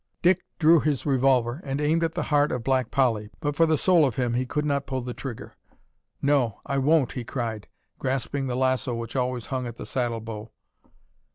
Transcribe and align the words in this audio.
Dick 0.23 0.39
drew 0.57 0.79
his 0.79 1.05
revolver, 1.05 1.61
and 1.63 1.79
aimed 1.79 2.03
at 2.03 2.13
the 2.13 2.23
heart 2.33 2.51
of 2.51 2.63
Black 2.63 2.89
Polly, 2.89 3.29
but 3.39 3.55
for 3.55 3.67
the 3.67 3.77
soul 3.77 4.03
of 4.03 4.15
him 4.15 4.33
he 4.33 4.47
could 4.47 4.65
not 4.65 4.87
pull 4.87 5.03
the 5.03 5.13
trigger. 5.13 5.53
"No 6.23 6.59
I 6.65 6.79
won't!" 6.79 7.11
he 7.11 7.23
cried, 7.23 7.67
grasping 7.99 8.47
the 8.47 8.55
lasso 8.55 8.95
which 8.95 9.15
always 9.15 9.45
hung 9.53 9.67
at 9.67 9.75
the 9.75 9.85
saddle 9.85 10.19
bow. 10.19 10.49